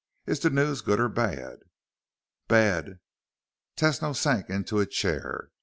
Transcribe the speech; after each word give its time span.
Is 0.25 0.39
the 0.39 0.49
news 0.49 0.81
good 0.81 0.99
or 0.99 1.09
bad?" 1.09 1.59
"Bad." 2.47 2.97
Tesno 3.77 4.15
sank 4.15 4.49
into 4.49 4.79
a 4.79 4.87
chair. 4.87 5.51